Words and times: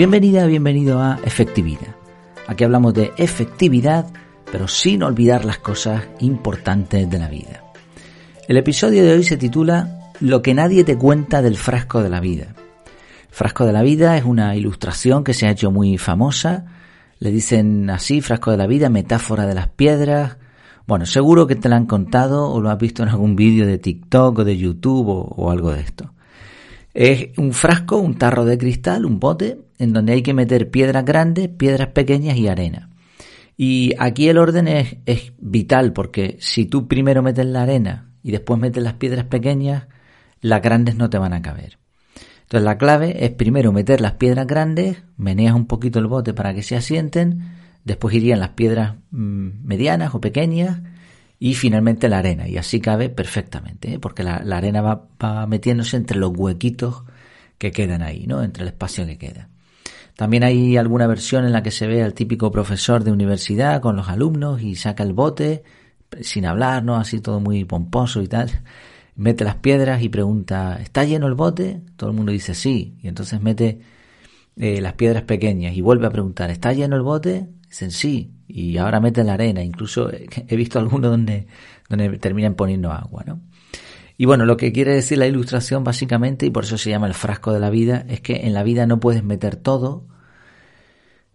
Bienvenida, 0.00 0.46
bienvenido 0.46 0.98
a 1.02 1.18
Efectividad. 1.26 1.94
Aquí 2.46 2.64
hablamos 2.64 2.94
de 2.94 3.12
efectividad, 3.18 4.06
pero 4.50 4.66
sin 4.66 5.02
olvidar 5.02 5.44
las 5.44 5.58
cosas 5.58 6.08
importantes 6.20 7.10
de 7.10 7.18
la 7.18 7.28
vida. 7.28 7.64
El 8.48 8.56
episodio 8.56 9.04
de 9.04 9.12
hoy 9.12 9.24
se 9.24 9.36
titula 9.36 10.10
Lo 10.18 10.40
que 10.40 10.54
nadie 10.54 10.84
te 10.84 10.96
cuenta 10.96 11.42
del 11.42 11.58
frasco 11.58 12.02
de 12.02 12.08
la 12.08 12.18
vida. 12.20 12.54
Frasco 13.28 13.66
de 13.66 13.74
la 13.74 13.82
vida 13.82 14.16
es 14.16 14.24
una 14.24 14.56
ilustración 14.56 15.22
que 15.22 15.34
se 15.34 15.46
ha 15.46 15.50
hecho 15.50 15.70
muy 15.70 15.98
famosa. 15.98 16.64
Le 17.18 17.30
dicen 17.30 17.90
así, 17.90 18.22
frasco 18.22 18.50
de 18.50 18.56
la 18.56 18.66
vida, 18.66 18.88
metáfora 18.88 19.44
de 19.44 19.54
las 19.54 19.68
piedras. 19.68 20.38
Bueno, 20.86 21.04
seguro 21.04 21.46
que 21.46 21.56
te 21.56 21.68
la 21.68 21.76
han 21.76 21.84
contado 21.84 22.50
o 22.50 22.58
lo 22.62 22.70
has 22.70 22.78
visto 22.78 23.02
en 23.02 23.10
algún 23.10 23.36
vídeo 23.36 23.66
de 23.66 23.76
TikTok 23.76 24.38
o 24.38 24.44
de 24.44 24.56
YouTube 24.56 25.08
o, 25.08 25.20
o 25.36 25.50
algo 25.50 25.72
de 25.72 25.82
esto. 25.82 26.14
Es 26.92 27.38
un 27.38 27.52
frasco, 27.52 27.98
un 27.98 28.16
tarro 28.16 28.44
de 28.44 28.58
cristal, 28.58 29.04
un 29.06 29.20
bote, 29.20 29.60
en 29.78 29.92
donde 29.92 30.12
hay 30.12 30.22
que 30.22 30.34
meter 30.34 30.70
piedras 30.70 31.04
grandes, 31.04 31.48
piedras 31.48 31.88
pequeñas 31.88 32.36
y 32.36 32.48
arena. 32.48 32.90
Y 33.56 33.92
aquí 33.98 34.28
el 34.28 34.38
orden 34.38 34.68
es, 34.68 34.96
es, 35.06 35.32
vital 35.38 35.92
porque 35.92 36.36
si 36.40 36.66
tú 36.66 36.88
primero 36.88 37.22
metes 37.22 37.46
la 37.46 37.62
arena 37.62 38.10
y 38.22 38.30
después 38.30 38.58
metes 38.58 38.82
las 38.82 38.94
piedras 38.94 39.26
pequeñas, 39.26 39.86
las 40.40 40.62
grandes 40.62 40.96
no 40.96 41.10
te 41.10 41.18
van 41.18 41.34
a 41.34 41.42
caber. 41.42 41.78
Entonces 42.42 42.64
la 42.64 42.78
clave 42.78 43.24
es 43.24 43.30
primero 43.30 43.70
meter 43.72 44.00
las 44.00 44.12
piedras 44.12 44.46
grandes, 44.46 45.02
meneas 45.16 45.54
un 45.54 45.66
poquito 45.66 45.98
el 45.98 46.06
bote 46.06 46.34
para 46.34 46.54
que 46.54 46.62
se 46.62 46.74
asienten, 46.74 47.52
después 47.84 48.14
irían 48.14 48.40
las 48.40 48.50
piedras 48.50 48.96
mmm, 49.10 49.50
medianas 49.62 50.14
o 50.14 50.20
pequeñas 50.20 50.80
y 51.42 51.54
finalmente 51.54 52.08
la 52.08 52.18
arena. 52.18 52.46
Y 52.46 52.58
así 52.58 52.80
cabe 52.80 53.08
perfectamente, 53.08 53.94
¿eh? 53.94 53.98
porque 53.98 54.22
la, 54.22 54.42
la 54.44 54.58
arena 54.58 54.82
va, 54.82 55.46
metiéndose 55.46 55.96
entre 55.96 56.18
los 56.18 56.32
huequitos 56.36 57.02
que 57.58 57.72
quedan 57.72 58.02
ahí, 58.02 58.26
¿no? 58.26 58.42
Entre 58.42 58.62
el 58.62 58.68
espacio 58.68 59.06
que 59.06 59.18
queda. 59.18 59.48
También 60.16 60.44
hay 60.44 60.76
alguna 60.76 61.06
versión 61.06 61.46
en 61.46 61.52
la 61.52 61.62
que 61.62 61.70
se 61.70 61.86
ve 61.86 62.02
al 62.02 62.12
típico 62.12 62.50
profesor 62.52 63.04
de 63.04 63.10
universidad 63.10 63.80
con 63.80 63.96
los 63.96 64.08
alumnos 64.08 64.62
y 64.62 64.76
saca 64.76 65.02
el 65.02 65.14
bote 65.14 65.64
sin 66.20 66.44
hablar, 66.44 66.84
¿no? 66.84 66.96
Así 66.96 67.20
todo 67.20 67.40
muy 67.40 67.64
pomposo 67.64 68.20
y 68.20 68.28
tal. 68.28 68.50
Mete 69.16 69.44
las 69.44 69.56
piedras 69.56 70.02
y 70.02 70.10
pregunta, 70.10 70.78
¿está 70.80 71.04
lleno 71.04 71.26
el 71.26 71.34
bote? 71.34 71.80
Todo 71.96 72.10
el 72.10 72.16
mundo 72.16 72.32
dice 72.32 72.54
sí. 72.54 72.98
Y 73.02 73.08
entonces 73.08 73.40
mete 73.40 73.80
eh, 74.56 74.80
las 74.82 74.92
piedras 74.94 75.22
pequeñas 75.22 75.74
y 75.74 75.80
vuelve 75.80 76.06
a 76.06 76.10
preguntar, 76.10 76.50
¿está 76.50 76.74
lleno 76.74 76.96
el 76.96 77.02
bote? 77.02 77.48
Dicen 77.70 77.90
sí. 77.90 78.34
Y 78.46 78.76
ahora 78.76 79.00
mete 79.00 79.24
la 79.24 79.34
arena. 79.34 79.62
Incluso 79.62 80.10
he 80.48 80.56
visto 80.56 80.78
algunos 80.78 81.10
donde, 81.10 81.46
donde 81.88 82.18
terminan 82.18 82.54
poniendo 82.54 82.92
agua, 82.92 83.24
¿no? 83.26 83.40
Y 84.18 84.26
bueno, 84.26 84.44
lo 84.44 84.58
que 84.58 84.70
quiere 84.70 84.92
decir 84.92 85.16
la 85.16 85.26
ilustración 85.26 85.82
básicamente, 85.82 86.44
y 86.44 86.50
por 86.50 86.64
eso 86.64 86.76
se 86.76 86.90
llama 86.90 87.06
el 87.06 87.14
frasco 87.14 87.54
de 87.54 87.60
la 87.60 87.70
vida, 87.70 88.04
es 88.06 88.20
que 88.20 88.46
en 88.46 88.52
la 88.52 88.62
vida 88.62 88.86
no 88.86 89.00
puedes 89.00 89.24
meter 89.24 89.56
todo, 89.56 90.08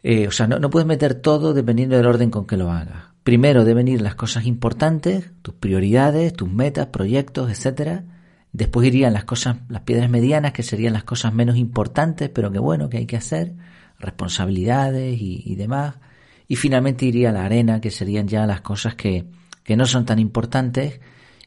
eh, 0.03 0.27
o 0.27 0.31
sea, 0.31 0.45
no, 0.45 0.59
no, 0.59 0.69
puedes 0.69 0.85
meter 0.85 1.15
todo 1.15 1.55
dependiendo 1.55 1.97
del 1.97 2.05
orden 2.05 2.29
con 2.29 2.45
que 2.45 2.57
lo 2.57 2.69
hagas. 2.69 3.05
Primero 3.23 3.65
deben 3.65 3.87
ir 3.87 4.01
las 4.03 4.13
cosas 4.13 4.45
importantes, 4.45 5.31
tus 5.41 5.55
prioridades, 5.55 6.33
tus 6.33 6.47
metas, 6.47 6.85
proyectos, 6.85 7.49
etcétera. 7.49 8.03
Después 8.51 8.85
irían 8.85 9.13
las 9.13 9.23
cosas, 9.23 9.57
las 9.67 9.81
piedras 9.81 10.11
medianas, 10.11 10.53
que 10.53 10.61
serían 10.61 10.93
las 10.93 11.05
cosas 11.05 11.33
menos 11.33 11.57
importantes, 11.57 12.29
pero 12.29 12.51
que 12.51 12.59
bueno, 12.59 12.87
que 12.87 12.97
hay 12.97 13.07
que 13.07 13.17
hacer, 13.17 13.55
responsabilidades 13.97 15.19
y, 15.19 15.41
y 15.43 15.55
demás. 15.55 15.95
Y 16.47 16.55
finalmente 16.55 17.05
iría 17.05 17.31
la 17.31 17.45
arena, 17.45 17.81
que 17.81 17.91
serían 17.91 18.27
ya 18.27 18.45
las 18.45 18.61
cosas 18.61 18.95
que, 18.95 19.25
que 19.63 19.75
no 19.75 19.85
son 19.85 20.05
tan 20.05 20.19
importantes 20.19 20.99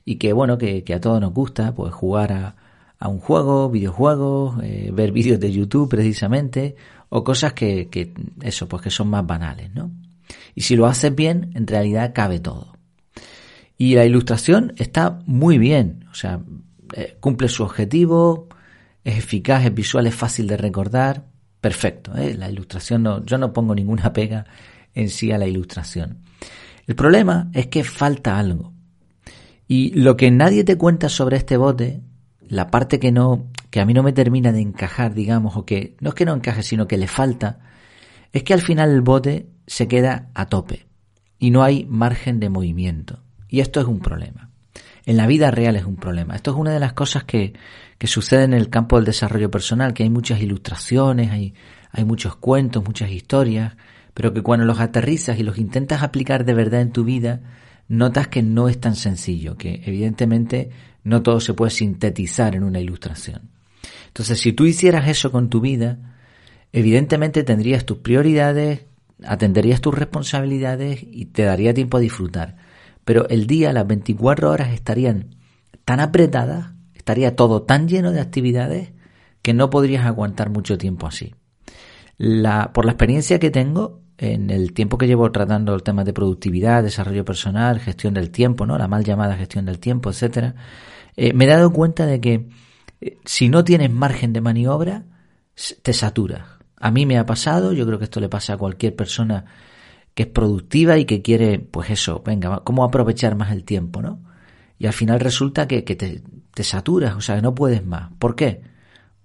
y 0.04 0.16
que 0.16 0.32
bueno, 0.32 0.58
que, 0.58 0.84
que 0.84 0.94
a 0.94 1.00
todos 1.00 1.20
nos 1.20 1.32
gusta, 1.32 1.74
pues 1.74 1.92
jugar 1.92 2.32
a, 2.32 2.56
a 2.98 3.08
un 3.08 3.18
juego, 3.18 3.70
videojuegos, 3.70 4.62
eh, 4.62 4.90
ver 4.92 5.12
vídeos 5.12 5.40
de 5.40 5.52
YouTube 5.52 5.88
precisamente, 5.88 6.76
o 7.08 7.24
cosas 7.24 7.52
que, 7.52 7.88
que, 7.88 8.12
eso, 8.42 8.68
pues 8.68 8.82
que 8.82 8.90
son 8.90 9.08
más 9.08 9.26
banales, 9.26 9.72
¿no? 9.74 9.90
Y 10.54 10.62
si 10.62 10.76
lo 10.76 10.86
haces 10.86 11.14
bien, 11.14 11.52
en 11.54 11.66
realidad 11.66 12.12
cabe 12.14 12.40
todo. 12.40 12.76
Y 13.78 13.94
la 13.94 14.04
ilustración 14.04 14.74
está 14.76 15.20
muy 15.24 15.56
bien, 15.56 16.04
o 16.10 16.14
sea, 16.14 16.40
eh, 16.94 17.16
cumple 17.20 17.48
su 17.48 17.62
objetivo, 17.62 18.48
es 19.04 19.16
eficaz, 19.16 19.64
es 19.64 19.74
visual, 19.74 20.06
es 20.06 20.14
fácil 20.14 20.48
de 20.48 20.56
recordar, 20.56 21.24
perfecto. 21.60 22.16
¿eh? 22.16 22.34
La 22.34 22.50
ilustración, 22.50 23.04
no, 23.04 23.24
yo 23.24 23.38
no 23.38 23.52
pongo 23.52 23.74
ninguna 23.74 24.12
pega 24.12 24.46
en 24.94 25.08
sí 25.08 25.32
a 25.32 25.38
la 25.38 25.46
ilustración. 25.46 26.18
El 26.86 26.94
problema 26.94 27.50
es 27.52 27.66
que 27.66 27.84
falta 27.84 28.38
algo. 28.38 28.72
Y 29.66 29.90
lo 29.90 30.16
que 30.16 30.30
nadie 30.30 30.64
te 30.64 30.78
cuenta 30.78 31.08
sobre 31.10 31.36
este 31.36 31.58
bote, 31.58 32.00
la 32.40 32.70
parte 32.70 32.98
que 32.98 33.12
no, 33.12 33.46
que 33.70 33.80
a 33.80 33.84
mí 33.84 33.92
no 33.92 34.02
me 34.02 34.14
termina 34.14 34.52
de 34.52 34.62
encajar, 34.62 35.12
digamos, 35.12 35.56
o 35.56 35.66
que 35.66 35.96
no 36.00 36.10
es 36.10 36.14
que 36.14 36.24
no 36.24 36.34
encaje, 36.34 36.62
sino 36.62 36.88
que 36.88 36.96
le 36.96 37.06
falta, 37.06 37.60
es 38.32 38.42
que 38.42 38.54
al 38.54 38.62
final 38.62 38.90
el 38.90 39.02
bote 39.02 39.50
se 39.66 39.86
queda 39.86 40.30
a 40.34 40.46
tope 40.46 40.86
y 41.38 41.50
no 41.50 41.62
hay 41.62 41.84
margen 41.84 42.40
de 42.40 42.48
movimiento. 42.48 43.22
Y 43.48 43.60
esto 43.60 43.80
es 43.80 43.86
un 43.86 44.00
problema. 44.00 44.50
En 45.04 45.16
la 45.16 45.26
vida 45.26 45.50
real 45.50 45.76
es 45.76 45.84
un 45.84 45.96
problema. 45.96 46.36
Esto 46.36 46.50
es 46.50 46.56
una 46.56 46.72
de 46.72 46.80
las 46.80 46.92
cosas 46.92 47.24
que, 47.24 47.54
que 47.98 48.06
sucede 48.06 48.44
en 48.44 48.54
el 48.54 48.70
campo 48.70 48.96
del 48.96 49.04
desarrollo 49.04 49.50
personal, 49.50 49.92
que 49.92 50.02
hay 50.02 50.10
muchas 50.10 50.40
ilustraciones, 50.40 51.30
hay, 51.30 51.54
hay 51.90 52.04
muchos 52.04 52.36
cuentos, 52.36 52.84
muchas 52.84 53.10
historias, 53.10 53.74
pero 54.18 54.34
que 54.34 54.42
cuando 54.42 54.66
los 54.66 54.80
aterrizas 54.80 55.38
y 55.38 55.44
los 55.44 55.58
intentas 55.58 56.02
aplicar 56.02 56.44
de 56.44 56.52
verdad 56.52 56.80
en 56.80 56.90
tu 56.90 57.04
vida, 57.04 57.40
notas 57.86 58.26
que 58.26 58.42
no 58.42 58.68
es 58.68 58.80
tan 58.80 58.96
sencillo, 58.96 59.56
que 59.56 59.80
evidentemente 59.86 60.70
no 61.04 61.22
todo 61.22 61.38
se 61.38 61.54
puede 61.54 61.70
sintetizar 61.70 62.56
en 62.56 62.64
una 62.64 62.80
ilustración. 62.80 63.42
Entonces, 64.08 64.40
si 64.40 64.52
tú 64.52 64.66
hicieras 64.66 65.06
eso 65.06 65.30
con 65.30 65.48
tu 65.48 65.60
vida, 65.60 66.16
evidentemente 66.72 67.44
tendrías 67.44 67.86
tus 67.86 67.98
prioridades, 67.98 68.86
atenderías 69.24 69.80
tus 69.80 69.94
responsabilidades 69.94 71.00
y 71.00 71.26
te 71.26 71.44
daría 71.44 71.72
tiempo 71.72 71.98
a 71.98 72.00
disfrutar. 72.00 72.56
Pero 73.04 73.28
el 73.28 73.46
día, 73.46 73.72
las 73.72 73.86
24 73.86 74.50
horas 74.50 74.72
estarían 74.72 75.36
tan 75.84 76.00
apretadas, 76.00 76.72
estaría 76.92 77.36
todo 77.36 77.62
tan 77.62 77.86
lleno 77.86 78.10
de 78.10 78.20
actividades 78.20 78.90
que 79.42 79.54
no 79.54 79.70
podrías 79.70 80.06
aguantar 80.06 80.50
mucho 80.50 80.76
tiempo 80.76 81.06
así. 81.06 81.36
Por 82.16 82.84
la 82.84 82.90
experiencia 82.90 83.38
que 83.38 83.52
tengo, 83.52 84.07
en 84.18 84.50
el 84.50 84.72
tiempo 84.72 84.98
que 84.98 85.06
llevo 85.06 85.30
tratando 85.30 85.74
el 85.74 85.84
tema 85.84 86.02
de 86.04 86.12
productividad, 86.12 86.82
desarrollo 86.82 87.24
personal, 87.24 87.78
gestión 87.78 88.14
del 88.14 88.30
tiempo, 88.30 88.66
¿no? 88.66 88.76
La 88.76 88.88
mal 88.88 89.04
llamada 89.04 89.36
gestión 89.36 89.64
del 89.64 89.78
tiempo, 89.78 90.10
etcétera, 90.10 90.56
eh, 91.16 91.32
me 91.32 91.44
he 91.44 91.48
dado 91.48 91.72
cuenta 91.72 92.04
de 92.04 92.20
que 92.20 92.48
eh, 93.00 93.18
si 93.24 93.48
no 93.48 93.62
tienes 93.64 93.92
margen 93.92 94.32
de 94.32 94.40
maniobra, 94.40 95.04
te 95.82 95.92
saturas. 95.92 96.42
A 96.76 96.90
mí 96.90 97.06
me 97.06 97.18
ha 97.18 97.26
pasado, 97.26 97.72
yo 97.72 97.86
creo 97.86 97.98
que 97.98 98.04
esto 98.04 98.20
le 98.20 98.28
pasa 98.28 98.54
a 98.54 98.58
cualquier 98.58 98.96
persona 98.96 99.44
que 100.14 100.24
es 100.24 100.28
productiva 100.28 100.98
y 100.98 101.04
que 101.04 101.22
quiere, 101.22 101.60
pues 101.60 101.90
eso, 101.90 102.22
venga, 102.24 102.62
cómo 102.64 102.84
aprovechar 102.84 103.36
más 103.36 103.52
el 103.52 103.64
tiempo, 103.64 104.02
¿no? 104.02 104.20
Y 104.78 104.86
al 104.86 104.92
final 104.92 105.20
resulta 105.20 105.68
que, 105.68 105.84
que 105.84 105.96
te, 105.96 106.22
te 106.54 106.64
saturas, 106.64 107.14
o 107.16 107.20
sea, 107.20 107.36
que 107.36 107.42
no 107.42 107.54
puedes 107.54 107.84
más. 107.86 108.12
¿Por 108.18 108.34
qué? 108.34 108.62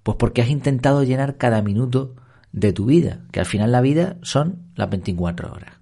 Pues 0.03 0.17
porque 0.17 0.41
has 0.43 0.49
intentado 0.49 1.03
llenar 1.03 1.37
cada 1.37 1.61
minuto 1.63 2.15
de 2.53 2.71
tu 2.71 2.85
vida, 2.85 3.25
que 3.31 3.41
al 3.41 3.45
final 3.45 3.71
la 3.71 3.81
vida 3.81 4.15
son 4.21 4.69
las 4.75 4.89
24 4.89 5.51
horas. 5.51 5.73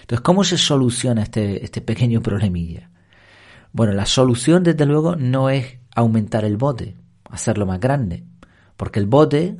Entonces, 0.00 0.22
¿cómo 0.22 0.44
se 0.44 0.56
soluciona 0.56 1.22
este, 1.22 1.62
este 1.62 1.82
pequeño 1.82 2.22
problemilla? 2.22 2.90
Bueno, 3.72 3.92
la 3.92 4.06
solución, 4.06 4.62
desde 4.62 4.86
luego, 4.86 5.16
no 5.16 5.50
es 5.50 5.78
aumentar 5.94 6.44
el 6.44 6.56
bote, 6.56 6.96
hacerlo 7.28 7.66
más 7.66 7.80
grande, 7.80 8.24
porque 8.76 9.00
el 9.00 9.06
bote, 9.06 9.56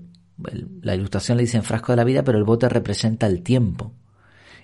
la 0.81 0.95
ilustración 0.95 1.37
le 1.37 1.43
dice 1.43 1.57
en 1.57 1.65
frasco 1.65 1.93
de 1.93 1.97
la 1.97 2.05
vida, 2.05 2.23
pero 2.23 2.39
el 2.39 2.45
bote 2.45 2.69
representa 2.69 3.27
el 3.27 3.43
tiempo. 3.43 3.93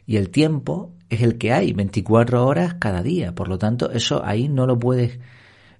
Y 0.06 0.16
el 0.16 0.30
tiempo 0.30 0.92
es 1.08 1.22
el 1.22 1.38
que 1.38 1.52
hay, 1.52 1.72
24 1.72 2.46
horas 2.46 2.74
cada 2.74 3.02
día. 3.02 3.34
Por 3.34 3.48
lo 3.48 3.58
tanto, 3.58 3.90
eso 3.90 4.24
ahí 4.24 4.48
no 4.48 4.66
lo 4.66 4.78
puedes, 4.78 5.18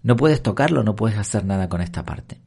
no 0.03 0.17
puedes 0.17 0.43
tocarlo, 0.43 0.83
no 0.83 0.97
puedes 0.97 1.19
hacer 1.19 1.45
nada 1.45 1.69
con 1.69 1.81
esta 1.81 2.05
parte. 2.05 2.41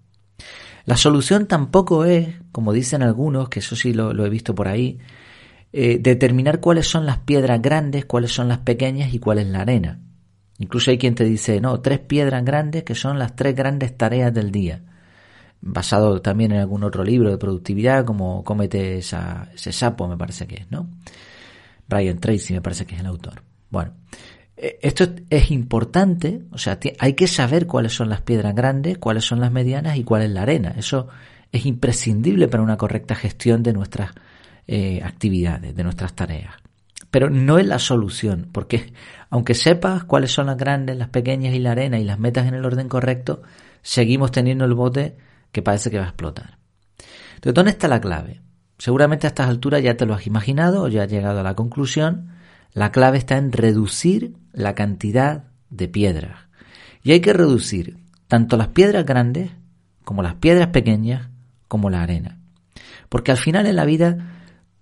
La 0.86 0.98
solución 0.98 1.48
tampoco 1.48 2.06
es, 2.06 2.36
como 2.52 2.74
dicen 2.74 3.04
algunos, 3.04 3.50
que 3.50 3.60
eso 3.60 3.76
sí 3.76 3.94
lo, 3.94 4.26
he 4.26 4.30
visto 4.30 4.54
por 4.54 4.68
ahí, 4.68 5.00
eh, 5.72 5.98
determinar 6.00 6.60
cuáles 6.60 6.88
son 6.88 7.06
las 7.06 7.20
piedras 7.20 7.62
grandes, 7.62 8.06
cuáles 8.06 8.32
son 8.34 8.48
las 8.48 8.60
pequeñas 8.60 9.14
y 9.14 9.20
cuál 9.20 9.40
es 9.40 9.48
la 9.48 9.62
arena. 9.62 10.00
Incluso 10.60 10.92
hay 10.92 10.98
quien 10.98 11.16
te 11.16 11.24
dice, 11.24 11.60
no, 11.62 11.80
tres 11.80 12.00
piedras 12.00 12.44
grandes 12.44 12.84
que 12.84 12.96
son 12.96 13.18
las 13.18 13.36
tres 13.36 13.56
grandes 13.56 13.98
tareas 13.98 14.34
del 14.34 14.52
día. 14.52 14.82
Basado 15.62 16.22
también 16.22 16.52
en 16.52 16.60
algún 16.60 16.84
otro 16.84 17.04
libro 17.04 17.32
de 17.32 17.38
productividad, 17.38 18.06
como 18.06 18.44
Cómete 18.44 18.98
esa, 18.98 19.50
ese 19.56 19.72
sapo, 19.72 20.08
me 20.08 20.18
parece 20.18 20.46
que 20.46 20.56
es, 20.56 20.72
¿no? 20.72 20.90
Brian 21.88 22.20
Tracy 22.20 22.54
me 22.54 22.62
parece 22.62 22.86
que 22.86 22.96
es 22.96 23.02
el 23.02 23.08
autor. 23.08 23.42
Bueno, 23.70 23.94
esto 24.56 25.06
es 25.30 25.52
importante, 25.52 26.44
o 26.52 26.58
sea, 26.58 26.80
hay 27.00 27.14
que 27.14 27.28
saber 27.28 27.66
cuáles 27.66 27.94
son 27.94 28.10
las 28.10 28.22
piedras 28.22 28.54
grandes, 28.54 28.98
cuáles 28.98 29.26
son 29.26 29.40
las 29.40 29.52
medianas 29.52 29.98
y 29.98 30.04
cuál 30.04 30.22
es 30.22 30.30
la 30.30 30.44
arena. 30.44 30.74
Eso 30.78 31.08
es 31.52 31.66
imprescindible 31.66 32.48
para 32.48 32.64
una 32.64 32.78
correcta 32.78 33.16
gestión 33.16 33.64
de 33.64 33.74
nuestras 33.74 34.12
eh, 34.68 35.02
actividades, 35.04 35.76
de 35.76 35.84
nuestras 35.84 36.14
tareas. 36.14 36.56
Pero 37.12 37.30
no 37.30 37.60
es 37.60 37.66
la 37.68 37.80
solución, 37.80 38.50
porque 38.52 38.94
aunque 39.30 39.54
sepas 39.54 40.04
cuáles 40.04 40.32
son 40.32 40.48
las 40.48 40.58
grandes, 40.58 40.98
las 40.98 41.10
pequeñas 41.10 41.54
y 41.54 41.60
la 41.60 41.72
arena 41.72 42.00
y 42.00 42.04
las 42.04 42.18
metas 42.18 42.48
en 42.48 42.56
el 42.56 42.66
orden 42.66 42.90
correcto, 42.90 43.44
seguimos 43.82 44.32
teniendo 44.32 44.66
el 44.66 44.74
bote 44.74 45.18
que 45.52 45.62
parece 45.62 45.92
que 45.92 46.00
va 46.00 46.06
a 46.06 46.10
explotar. 46.10 46.58
Entonces, 47.36 47.54
¿dónde 47.54 47.72
está 47.72 47.88
la 47.88 48.02
clave? 48.02 48.42
Seguramente 48.78 49.28
a 49.28 49.30
estas 49.30 49.48
alturas 49.48 49.84
ya 49.84 49.96
te 49.96 50.06
lo 50.06 50.16
has 50.16 50.26
imaginado 50.26 50.84
o 50.84 50.88
ya 50.88 51.04
has 51.04 51.12
llegado 51.12 51.40
a 51.40 51.44
la 51.44 51.54
conclusión. 51.54 52.33
La 52.74 52.92
clave 52.92 53.18
está 53.18 53.38
en 53.38 53.52
reducir 53.52 54.36
la 54.52 54.76
cantidad 54.76 55.46
de 55.70 55.88
piedras. 55.88 56.40
Y 57.04 57.12
hay 57.12 57.20
que 57.20 57.34
reducir 57.34 57.98
tanto 58.28 58.58
las 58.58 58.70
piedras 58.70 59.06
grandes 59.06 59.52
como 60.04 60.24
las 60.24 60.36
piedras 60.36 60.68
pequeñas 60.68 61.30
como 61.68 61.90
la 61.90 62.02
arena. 62.02 62.40
Porque 63.10 63.32
al 63.32 63.38
final 63.38 63.66
en 63.68 63.76
la 63.76 63.86
vida 63.86 64.18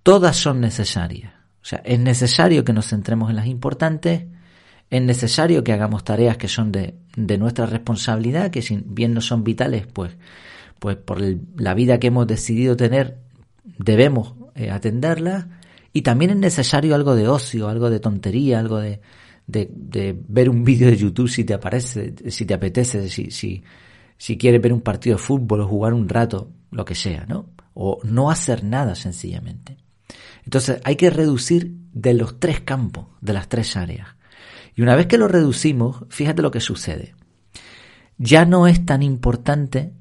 todas 0.04 0.38
son 0.38 0.62
necesarias. 0.62 1.34
O 1.62 1.66
sea, 1.66 1.82
es 1.86 2.00
necesario 2.00 2.64
que 2.64 2.74
nos 2.74 2.88
centremos 2.88 3.30
en 3.30 3.36
las 3.36 3.46
importantes, 3.46 4.26
es 4.90 5.02
necesario 5.02 5.64
que 5.64 5.74
hagamos 5.74 6.04
tareas 6.04 6.38
que 6.38 6.48
son 6.48 6.72
de, 6.72 6.96
de 7.16 7.38
nuestra 7.38 7.66
responsabilidad, 7.66 8.52
que 8.52 8.62
si 8.62 8.82
bien 8.86 9.14
no 9.14 9.22
son 9.22 9.44
vitales, 9.44 9.88
pues, 9.88 10.18
pues 10.80 10.98
por 10.98 11.22
la 11.56 11.74
vida 11.74 12.00
que 12.00 12.08
hemos 12.08 12.28
decidido 12.28 12.76
tener, 12.76 13.20
debemos 13.64 14.34
eh, 14.56 14.72
atenderlas. 14.72 15.46
Y 15.94 16.02
también 16.04 16.32
es 16.32 16.38
necesario 16.38 16.96
algo 16.96 17.16
de 17.16 17.28
ocio, 17.28 17.68
algo 17.68 17.90
de 17.90 18.00
tontería, 18.00 18.60
algo 18.60 18.80
de, 18.80 19.02
de, 19.48 19.70
de 19.72 20.18
ver 20.28 20.50
un 20.50 20.64
vídeo 20.64 20.88
de 20.88 20.98
YouTube 20.98 21.30
si 21.30 21.44
te 21.44 21.54
aparece, 21.54 22.14
si 22.30 22.46
te 22.46 22.54
apetece, 22.54 23.10
si, 23.10 23.32
si, 23.32 23.64
si 24.18 24.38
quieres 24.38 24.62
ver 24.62 24.74
un 24.74 24.82
partido 24.82 25.18
de 25.18 25.24
fútbol 25.24 25.62
o 25.62 25.68
jugar 25.68 25.94
un 25.94 26.08
rato, 26.08 26.52
lo 26.72 26.86
que 26.86 26.96
sea, 26.96 27.26
¿no? 27.28 27.50
O 27.74 28.00
no 28.04 28.32
hacer 28.32 28.64
nada 28.64 28.96
sencillamente. 28.96 29.78
Entonces 30.46 30.80
hay 30.84 30.96
que 30.96 31.10
reducir 31.10 31.76
de 31.94 32.14
los 32.14 32.40
tres 32.40 32.62
campos, 32.62 33.08
de 33.20 33.34
las 33.34 33.50
tres 33.50 33.76
áreas. 33.76 34.08
Y 34.76 34.82
una 34.82 34.96
vez 34.96 35.08
que 35.08 35.18
lo 35.18 35.28
reducimos, 35.28 36.06
fíjate 36.10 36.42
lo 36.42 36.52
que 36.52 36.62
sucede. 36.62 37.16
Ya 38.18 38.46
no 38.46 38.68
es 38.68 38.86
tan 38.86 39.04
importante 39.04 39.94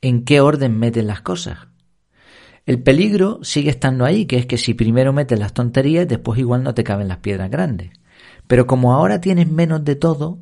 en 0.00 0.24
qué 0.24 0.40
orden 0.40 0.78
meten 0.78 1.06
las 1.06 1.20
cosas. 1.20 1.68
El 2.66 2.82
peligro 2.82 3.40
sigue 3.42 3.70
estando 3.70 4.04
ahí, 4.04 4.24
que 4.24 4.36
es 4.36 4.46
que 4.46 4.56
si 4.56 4.72
primero 4.72 5.12
metes 5.12 5.38
las 5.38 5.52
tonterías, 5.52 6.08
después 6.08 6.38
igual 6.38 6.62
no 6.62 6.74
te 6.74 6.84
caben 6.84 7.08
las 7.08 7.18
piedras 7.18 7.50
grandes. 7.50 7.90
Pero 8.46 8.66
como 8.66 8.94
ahora 8.94 9.20
tienes 9.20 9.50
menos 9.50 9.84
de 9.84 9.96
todo, 9.96 10.38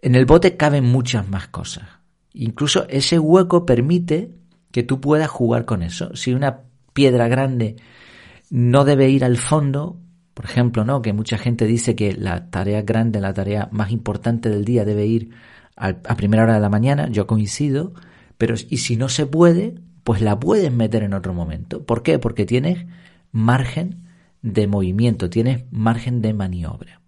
en 0.00 0.14
el 0.14 0.26
bote 0.26 0.56
caben 0.56 0.84
muchas 0.84 1.28
más 1.28 1.48
cosas. 1.48 1.88
Incluso 2.34 2.86
ese 2.88 3.18
hueco 3.18 3.66
permite 3.66 4.32
que 4.70 4.84
tú 4.84 5.00
puedas 5.00 5.28
jugar 5.28 5.64
con 5.64 5.82
eso. 5.82 6.14
Si 6.14 6.32
una 6.32 6.60
piedra 6.92 7.26
grande 7.26 7.76
no 8.50 8.84
debe 8.84 9.08
ir 9.08 9.24
al 9.24 9.38
fondo, 9.38 9.98
por 10.34 10.44
ejemplo, 10.44 10.84
¿no? 10.84 11.02
Que 11.02 11.12
mucha 11.12 11.36
gente 11.36 11.66
dice 11.66 11.96
que 11.96 12.12
la 12.12 12.48
tarea 12.50 12.82
grande, 12.82 13.20
la 13.20 13.34
tarea 13.34 13.68
más 13.72 13.90
importante 13.90 14.50
del 14.50 14.64
día 14.64 14.84
debe 14.84 15.06
ir 15.06 15.30
a 15.74 16.16
primera 16.16 16.42
hora 16.42 16.54
de 16.54 16.60
la 16.60 16.68
mañana, 16.68 17.08
yo 17.08 17.28
coincido, 17.28 17.92
pero 18.36 18.56
y 18.68 18.78
si 18.78 18.96
no 18.96 19.08
se 19.08 19.26
puede, 19.26 19.76
pues 20.08 20.22
la 20.22 20.40
puedes 20.40 20.72
meter 20.72 21.02
en 21.02 21.12
otro 21.12 21.34
momento. 21.34 21.84
¿Por 21.84 22.02
qué? 22.02 22.18
Porque 22.18 22.46
tienes 22.46 22.86
margen 23.30 24.08
de 24.40 24.66
movimiento, 24.66 25.28
tienes 25.28 25.64
margen 25.70 26.22
de 26.22 26.32
maniobra. 26.32 27.02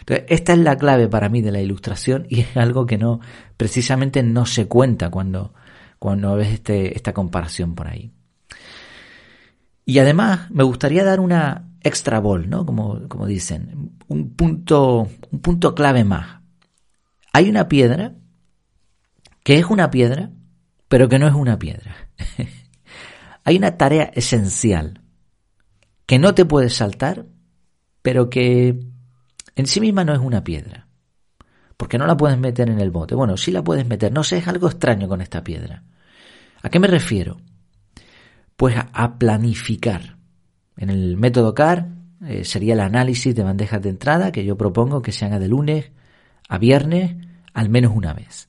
Entonces, 0.00 0.26
esta 0.28 0.52
es 0.52 0.58
la 0.58 0.76
clave 0.76 1.08
para 1.08 1.30
mí 1.30 1.40
de 1.40 1.52
la 1.52 1.62
ilustración 1.62 2.26
y 2.28 2.40
es 2.40 2.54
algo 2.58 2.84
que 2.84 2.98
no, 2.98 3.20
precisamente 3.56 4.22
no 4.22 4.44
se 4.44 4.68
cuenta 4.68 5.08
cuando, 5.08 5.54
cuando 5.98 6.36
ves 6.36 6.52
este, 6.52 6.94
esta 6.94 7.14
comparación 7.14 7.74
por 7.74 7.88
ahí. 7.88 8.12
Y 9.86 9.98
además 9.98 10.50
me 10.50 10.64
gustaría 10.64 11.04
dar 11.04 11.20
una 11.20 11.70
extra 11.82 12.20
ball, 12.20 12.50
¿no? 12.50 12.66
Como, 12.66 13.08
como 13.08 13.26
dicen, 13.26 13.92
un 14.06 14.34
punto, 14.34 15.08
un 15.30 15.40
punto 15.40 15.74
clave 15.74 16.04
más. 16.04 16.42
Hay 17.32 17.48
una 17.48 17.68
piedra 17.68 18.12
que 19.42 19.58
es 19.58 19.64
una 19.64 19.90
piedra, 19.90 20.32
pero 20.88 21.08
que 21.08 21.18
no 21.18 21.28
es 21.28 21.34
una 21.34 21.58
piedra. 21.58 22.08
Hay 23.44 23.56
una 23.56 23.76
tarea 23.76 24.10
esencial 24.14 25.00
que 26.06 26.18
no 26.18 26.34
te 26.34 26.44
puedes 26.44 26.74
saltar, 26.74 27.26
pero 28.02 28.30
que 28.30 28.80
en 29.56 29.66
sí 29.66 29.80
misma 29.80 30.04
no 30.04 30.14
es 30.14 30.20
una 30.20 30.42
piedra. 30.42 30.88
Porque 31.76 31.98
no 31.98 32.06
la 32.06 32.16
puedes 32.16 32.38
meter 32.38 32.70
en 32.70 32.80
el 32.80 32.90
bote. 32.90 33.14
Bueno, 33.14 33.36
sí 33.36 33.52
la 33.52 33.62
puedes 33.62 33.86
meter. 33.86 34.12
No 34.12 34.24
sé, 34.24 34.38
es 34.38 34.48
algo 34.48 34.66
extraño 34.68 35.06
con 35.06 35.20
esta 35.20 35.44
piedra. 35.44 35.84
¿A 36.62 36.70
qué 36.70 36.80
me 36.80 36.88
refiero? 36.88 37.40
Pues 38.56 38.74
a, 38.76 39.18
planificar. 39.18 40.16
En 40.76 40.90
el 40.90 41.16
método 41.16 41.54
CAR 41.54 41.88
eh, 42.26 42.44
sería 42.44 42.74
el 42.74 42.80
análisis 42.80 43.34
de 43.34 43.44
bandejas 43.44 43.80
de 43.82 43.90
entrada 43.90 44.32
que 44.32 44.44
yo 44.44 44.56
propongo 44.56 45.02
que 45.02 45.12
se 45.12 45.24
haga 45.24 45.38
de 45.38 45.48
lunes 45.48 45.92
a 46.48 46.58
viernes 46.58 47.14
al 47.52 47.68
menos 47.68 47.92
una 47.94 48.12
vez. 48.14 48.48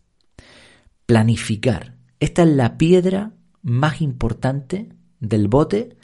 Planificar. 1.06 1.99
Esta 2.20 2.44
es 2.44 2.50
la 2.50 2.78
piedra 2.78 3.32
más 3.62 4.02
importante 4.02 4.90
del 5.20 5.48
bote 5.48 5.98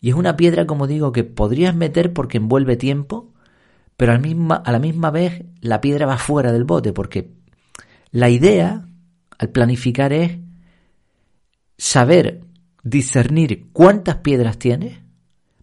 y 0.00 0.10
es 0.10 0.14
una 0.14 0.36
piedra, 0.36 0.66
como 0.66 0.86
digo, 0.86 1.12
que 1.12 1.24
podrías 1.24 1.74
meter 1.74 2.12
porque 2.12 2.38
envuelve 2.38 2.76
tiempo, 2.76 3.32
pero 3.96 4.12
a 4.12 4.18
la 4.72 4.78
misma, 4.78 5.10
vez 5.10 5.44
la 5.60 5.80
piedra 5.80 6.06
va 6.06 6.18
fuera 6.18 6.52
del 6.52 6.64
bote 6.64 6.92
porque 6.92 7.32
la 8.10 8.28
idea 8.28 8.86
al 9.38 9.50
planificar 9.50 10.12
es 10.12 10.38
saber 11.78 12.44
discernir 12.82 13.70
cuántas 13.72 14.16
piedras 14.16 14.58
tienes 14.58 14.98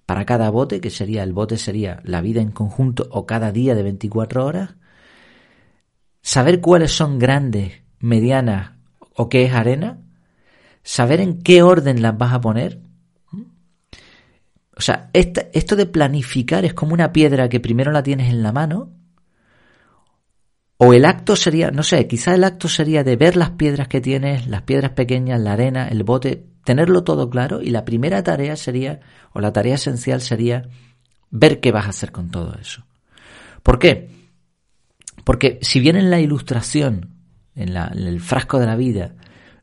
para 0.05 0.25
cada 0.25 0.49
bote, 0.49 0.81
que 0.81 0.89
sería 0.89 1.21
el 1.23 1.33
bote 1.33 1.57
sería 1.57 2.01
la 2.03 2.21
vida 2.21 2.41
en 2.41 2.51
conjunto 2.51 3.07
o 3.11 3.25
cada 3.25 3.51
día 3.51 3.75
de 3.75 3.83
24 3.83 4.45
horas, 4.45 4.75
saber 6.21 6.61
cuáles 6.61 6.91
son 6.91 7.19
grandes, 7.19 7.83
medianas 7.99 8.78
o 9.19 9.27
qué 9.27 9.43
es 9.43 9.53
arena, 9.53 9.99
saber 10.81 11.19
en 11.19 11.41
qué 11.41 11.61
orden 11.61 12.01
las 12.01 12.17
vas 12.17 12.31
a 12.31 12.39
poner. 12.39 12.79
O 14.77 14.79
sea, 14.79 15.09
esto 15.11 15.75
de 15.75 15.85
planificar 15.85 16.63
es 16.63 16.73
como 16.73 16.93
una 16.93 17.11
piedra 17.11 17.49
que 17.49 17.59
primero 17.59 17.91
la 17.91 18.01
tienes 18.01 18.29
en 18.29 18.41
la 18.41 18.53
mano, 18.53 18.93
o 20.77 20.93
el 20.93 21.03
acto 21.03 21.35
sería, 21.35 21.69
no 21.69 21.83
sé, 21.83 22.07
quizá 22.07 22.33
el 22.33 22.45
acto 22.45 22.69
sería 22.69 23.03
de 23.03 23.17
ver 23.17 23.35
las 23.35 23.49
piedras 23.49 23.89
que 23.89 23.99
tienes, 23.99 24.47
las 24.47 24.61
piedras 24.61 24.91
pequeñas, 24.91 25.41
la 25.41 25.51
arena, 25.51 25.89
el 25.89 26.05
bote, 26.05 26.45
tenerlo 26.63 27.03
todo 27.03 27.29
claro 27.29 27.61
y 27.61 27.71
la 27.71 27.83
primera 27.83 28.23
tarea 28.23 28.55
sería, 28.55 29.01
o 29.33 29.41
la 29.41 29.51
tarea 29.51 29.75
esencial 29.75 30.21
sería, 30.21 30.69
ver 31.29 31.59
qué 31.59 31.73
vas 31.73 31.87
a 31.87 31.89
hacer 31.89 32.13
con 32.13 32.31
todo 32.31 32.55
eso. 32.57 32.85
¿Por 33.63 33.79
qué? 33.79 34.09
Porque 35.25 35.59
si 35.61 35.81
bien 35.81 35.97
en 35.97 36.09
la 36.09 36.21
ilustración, 36.21 37.19
en, 37.53 37.75
en 37.75 38.07
el 38.07 38.21
frasco 38.21 38.59
de 38.59 38.65
la 38.65 38.77
vida, 38.77 39.15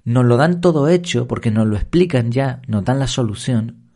nos 0.07 0.25
lo 0.25 0.37
dan 0.37 0.61
todo 0.61 0.89
hecho, 0.89 1.27
porque 1.27 1.51
nos 1.51 1.67
lo 1.67 1.75
explican 1.75 2.31
ya, 2.31 2.63
nos 2.69 2.85
dan 2.85 3.01
la 3.01 3.09
solución, 3.09 3.91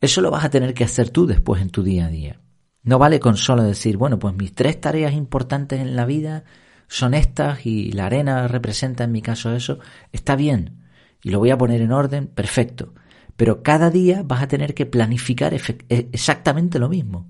eso 0.00 0.20
lo 0.20 0.30
vas 0.30 0.44
a 0.44 0.50
tener 0.50 0.74
que 0.74 0.84
hacer 0.84 1.10
tú 1.10 1.26
después 1.26 1.60
en 1.60 1.70
tu 1.70 1.82
día 1.82 2.06
a 2.06 2.08
día. 2.08 2.40
No 2.84 3.00
vale 3.00 3.18
con 3.18 3.36
solo 3.36 3.64
decir, 3.64 3.96
bueno, 3.96 4.18
pues 4.20 4.34
mis 4.34 4.54
tres 4.54 4.80
tareas 4.80 5.12
importantes 5.12 5.80
en 5.80 5.96
la 5.96 6.06
vida 6.06 6.44
son 6.86 7.14
estas 7.14 7.66
y 7.66 7.90
la 7.90 8.06
arena 8.06 8.46
representa 8.46 9.04
en 9.04 9.12
mi 9.12 9.22
caso 9.22 9.52
eso. 9.52 9.80
Está 10.12 10.36
bien, 10.36 10.84
y 11.20 11.30
lo 11.30 11.40
voy 11.40 11.50
a 11.50 11.58
poner 11.58 11.80
en 11.80 11.90
orden, 11.90 12.28
perfecto. 12.28 12.94
Pero 13.36 13.64
cada 13.64 13.90
día 13.90 14.22
vas 14.24 14.42
a 14.42 14.48
tener 14.48 14.72
que 14.72 14.86
planificar 14.86 15.52
e-, 15.52 15.60
exactamente 15.88 16.78
lo 16.78 16.88
mismo. 16.88 17.28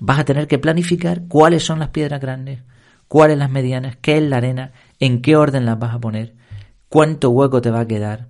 Vas 0.00 0.18
a 0.18 0.24
tener 0.24 0.48
que 0.48 0.58
planificar 0.58 1.28
cuáles 1.28 1.62
son 1.62 1.78
las 1.78 1.90
piedras 1.90 2.20
grandes, 2.20 2.64
cuáles 3.06 3.38
las 3.38 3.50
medianas, 3.50 3.96
qué 4.00 4.18
es 4.18 4.22
la 4.24 4.38
arena, 4.38 4.72
en 4.98 5.22
qué 5.22 5.36
orden 5.36 5.64
las 5.64 5.78
vas 5.78 5.94
a 5.94 6.00
poner, 6.00 6.34
cuánto 6.90 7.30
hueco 7.30 7.62
te 7.62 7.70
va 7.70 7.80
a 7.80 7.88
quedar 7.88 8.28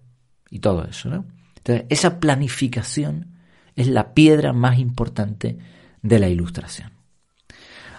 y 0.50 0.60
todo 0.60 0.84
eso, 0.84 1.08
¿no? 1.08 1.24
Entonces, 1.56 1.86
esa 1.88 2.20
planificación 2.20 3.32
es 3.74 3.88
la 3.88 4.14
piedra 4.14 4.52
más 4.52 4.78
importante 4.78 5.58
de 6.02 6.18
la 6.18 6.28
ilustración. 6.28 6.92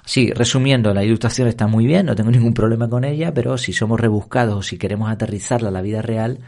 Sí, 0.05 0.31
resumiendo, 0.31 0.93
la 0.93 1.03
ilustración 1.03 1.47
está 1.47 1.67
muy 1.67 1.85
bien, 1.85 2.05
no 2.05 2.15
tengo 2.15 2.31
ningún 2.31 2.53
problema 2.53 2.89
con 2.89 3.03
ella, 3.03 3.33
pero 3.33 3.57
si 3.57 3.73
somos 3.73 3.99
rebuscados 3.99 4.55
o 4.55 4.63
si 4.63 4.77
queremos 4.77 5.11
aterrizarla 5.11 5.69
a 5.69 5.71
la 5.71 5.81
vida 5.81 6.01
real, 6.01 6.39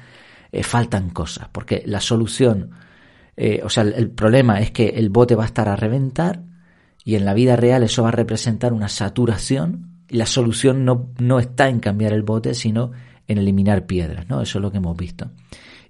eh, 0.52 0.64
faltan 0.64 1.10
cosas, 1.10 1.50
porque 1.52 1.84
la 1.86 2.00
solución, 2.00 2.72
eh, 3.38 3.62
o 3.64 3.70
sea, 3.70 3.84
el, 3.84 4.10
problema 4.10 4.60
es 4.60 4.72
que 4.72 4.90
el 4.90 5.10
bote 5.10 5.36
va 5.36 5.44
a 5.44 5.48
estar 5.48 5.70
a 5.70 5.76
reventar 5.76 6.42
y 7.04 7.16
en 7.16 7.26
la 7.26 7.34
vida 7.34 7.56
real 7.56 7.84
eso 7.84 8.04
va 8.04 8.10
a 8.10 8.14
representar 8.14 8.74
una 8.74 8.90
saturación 8.90 10.04
y 10.10 10.18
la 10.18 10.26
solución 10.26 10.84
no, 10.84 11.12
no 11.20 11.40
está 11.40 11.70
en 11.70 11.80
cambiar 11.80 12.14
el 12.14 12.24
bote, 12.24 12.56
sino 12.56 12.92
en 13.28 13.38
eliminar 13.38 13.86
piedras, 13.86 14.28
¿no? 14.30 14.42
Eso 14.42 14.58
es 14.58 14.62
lo 14.62 14.72
que 14.72 14.78
hemos 14.78 14.98
visto. 14.98 15.32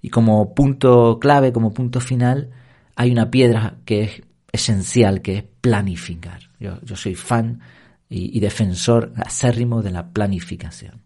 Y 0.02 0.10
como 0.10 0.54
punto 0.54 1.20
clave, 1.20 1.54
como 1.54 1.74
punto 1.74 2.00
final, 2.00 2.52
hay 2.96 3.12
una 3.12 3.32
piedra 3.32 3.76
que 3.86 4.04
es 4.04 4.22
esencial, 4.52 5.22
que 5.22 5.38
es 5.38 5.44
planificar. 5.62 6.42
Yo, 6.60 6.78
soy 6.96 7.16
fan 7.16 7.62
y, 8.10 8.40
defensor 8.40 9.14
acérrimo 9.18 9.82
de 9.82 9.92
la 9.92 10.10
planificación. 10.10 11.02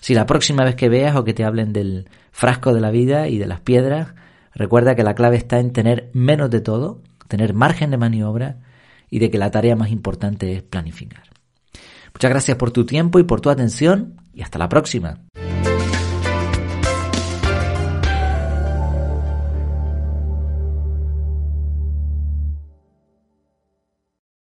Si 0.00 0.14
la 0.14 0.26
próxima 0.26 0.64
vez 0.64 0.76
que 0.76 0.88
veas 0.88 1.16
o 1.16 1.24
que 1.24 1.34
te 1.34 1.44
hablen 1.44 1.72
del 1.72 2.08
frasco 2.30 2.72
de 2.72 2.80
la 2.80 2.90
vida 2.90 3.28
y 3.28 3.38
de 3.38 3.46
las 3.46 3.60
piedras, 3.60 4.14
recuerda 4.54 4.94
que 4.94 5.02
la 5.02 5.14
clave 5.14 5.36
está 5.36 5.58
en 5.58 5.72
tener 5.72 6.10
menos 6.12 6.50
de 6.50 6.60
todo, 6.60 7.02
tener 7.28 7.54
margen 7.54 7.90
de 7.90 7.96
maniobra 7.96 8.58
y 9.10 9.18
de 9.18 9.30
que 9.30 9.38
la 9.38 9.50
tarea 9.50 9.76
más 9.76 9.90
importante 9.90 10.52
es 10.54 10.62
planificar. 10.62 11.24
Muchas 12.14 12.30
gracias 12.30 12.56
por 12.56 12.70
tu 12.70 12.86
tiempo 12.86 13.18
y 13.18 13.24
por 13.24 13.40
tu 13.40 13.50
atención 13.50 14.20
y 14.32 14.42
hasta 14.42 14.58
la 14.58 14.68
próxima. 14.68 15.20